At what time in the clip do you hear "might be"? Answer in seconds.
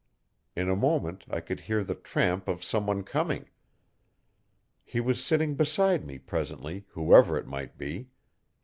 7.45-8.09